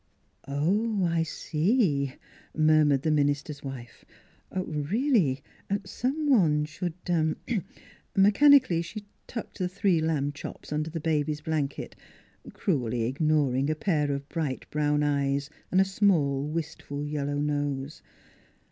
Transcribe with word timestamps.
NEIGHBORS 0.47 0.63
167" 0.65 1.13
Oh, 1.13 1.15
I 1.15 1.21
see" 1.21 2.15
murmured 2.55 3.03
the 3.03 3.11
minister's 3.11 3.61
wife." 3.63 4.03
Really, 4.51 5.43
some 5.85 6.27
one 6.27 6.65
should" 6.65 6.95
Mechanically 8.15 8.81
she 8.81 9.05
tucked 9.27 9.59
the 9.59 9.69
three 9.69 10.01
lamb 10.01 10.31
chops 10.31 10.73
under 10.73 10.89
the 10.89 10.99
baby's 10.99 11.41
blanket, 11.41 11.95
cruelly 12.51 13.03
ignoring 13.03 13.69
a 13.69 13.75
pair 13.75 14.11
of 14.11 14.27
bright 14.27 14.67
brown 14.71 15.03
eyes 15.03 15.51
and 15.71 15.79
a 15.79 15.85
small, 15.85 16.47
wistful 16.47 17.05
yellow 17.05 17.37
nose. 17.37 18.01